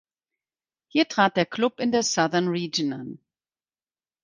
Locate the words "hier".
0.87-1.07